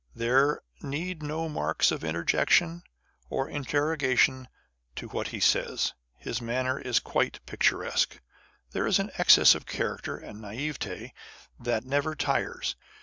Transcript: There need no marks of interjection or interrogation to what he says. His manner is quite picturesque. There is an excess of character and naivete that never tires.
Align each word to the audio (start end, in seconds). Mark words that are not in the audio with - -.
There 0.15 0.63
need 0.81 1.21
no 1.21 1.47
marks 1.47 1.91
of 1.91 2.03
interjection 2.03 2.81
or 3.29 3.47
interrogation 3.47 4.47
to 4.95 5.09
what 5.09 5.27
he 5.27 5.39
says. 5.39 5.93
His 6.17 6.41
manner 6.41 6.79
is 6.79 6.99
quite 6.99 7.39
picturesque. 7.45 8.19
There 8.71 8.87
is 8.87 8.97
an 8.97 9.11
excess 9.19 9.53
of 9.53 9.67
character 9.67 10.17
and 10.17 10.41
naivete 10.41 11.13
that 11.59 11.83
never 11.85 12.15
tires. 12.15 12.75